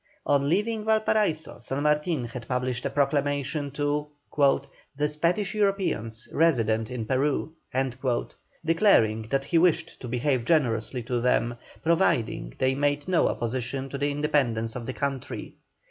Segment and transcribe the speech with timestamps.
[0.25, 7.05] On leaving Valparaiso, San Martin had published a proclamation to "The Spanish Europeans resident in
[7.05, 7.53] Peru,"
[8.65, 13.99] declaring that he wished to behave generously to them, providing they made no opposition to
[13.99, 15.53] the independence of the country.